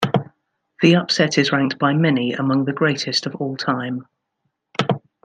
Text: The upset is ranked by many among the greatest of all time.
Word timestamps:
The 0.81 0.95
upset 0.95 1.37
is 1.37 1.51
ranked 1.51 1.77
by 1.77 1.93
many 1.93 2.33
among 2.33 2.65
the 2.65 2.73
greatest 2.73 3.27
of 3.27 3.35
all 3.35 3.55
time. 3.55 4.07